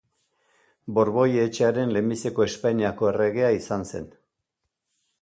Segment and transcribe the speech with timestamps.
[0.99, 4.13] Borboi etxearen lehenbiziko Espainiako erregea izan zen.